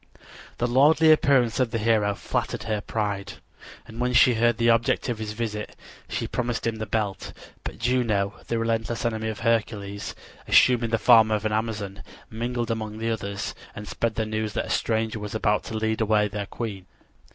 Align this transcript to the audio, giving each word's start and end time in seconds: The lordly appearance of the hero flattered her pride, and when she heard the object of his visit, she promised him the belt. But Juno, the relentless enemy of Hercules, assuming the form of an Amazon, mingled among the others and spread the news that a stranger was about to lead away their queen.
The 0.57 0.65
lordly 0.65 1.11
appearance 1.11 1.59
of 1.59 1.69
the 1.69 1.77
hero 1.77 2.15
flattered 2.15 2.63
her 2.63 2.81
pride, 2.81 3.33
and 3.85 3.99
when 3.99 4.13
she 4.13 4.33
heard 4.33 4.57
the 4.57 4.71
object 4.71 5.09
of 5.09 5.19
his 5.19 5.33
visit, 5.33 5.75
she 6.09 6.25
promised 6.25 6.65
him 6.65 6.77
the 6.77 6.87
belt. 6.87 7.33
But 7.63 7.77
Juno, 7.77 8.33
the 8.47 8.57
relentless 8.57 9.05
enemy 9.05 9.27
of 9.29 9.41
Hercules, 9.41 10.15
assuming 10.47 10.89
the 10.89 10.97
form 10.97 11.29
of 11.29 11.45
an 11.45 11.51
Amazon, 11.53 12.01
mingled 12.31 12.71
among 12.71 12.97
the 12.97 13.11
others 13.11 13.53
and 13.75 13.87
spread 13.87 14.15
the 14.15 14.25
news 14.25 14.53
that 14.53 14.65
a 14.65 14.69
stranger 14.71 15.19
was 15.19 15.35
about 15.35 15.65
to 15.65 15.77
lead 15.77 16.01
away 16.01 16.27
their 16.27 16.47
queen. 16.47 16.87